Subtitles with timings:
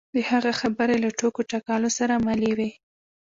[0.15, 2.69] د هغه خبرې له ټوکو ټکالو سره ملې وې.